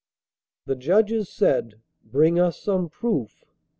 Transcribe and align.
The 0.65 0.75
judges 0.75 1.29
said: 1.29 1.75
'Bring 2.03 2.39
us 2.39 2.59
some 2.59 2.89
proof. 2.89 3.45